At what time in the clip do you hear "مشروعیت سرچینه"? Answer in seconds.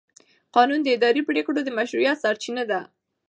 1.77-2.63